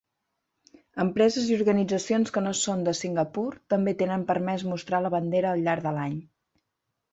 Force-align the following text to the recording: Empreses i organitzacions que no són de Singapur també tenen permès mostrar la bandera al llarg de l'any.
Empreses 1.03 1.51
i 1.51 1.57
organitzacions 1.57 2.33
que 2.37 2.43
no 2.47 2.55
són 2.61 2.81
de 2.89 2.95
Singapur 3.01 3.45
també 3.75 3.95
tenen 4.01 4.27
permès 4.33 4.67
mostrar 4.73 5.05
la 5.09 5.15
bandera 5.19 5.55
al 5.55 5.65
llarg 5.71 5.89
de 5.89 5.97
l'any. 6.01 6.19